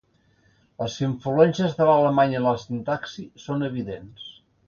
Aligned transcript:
Les 0.83 0.95
influències 1.07 1.75
de 1.81 1.87
l'alemany 1.89 2.33
en 2.39 2.47
la 2.49 2.55
sintaxi 2.63 3.27
són 3.45 3.69
evidents. 3.71 4.27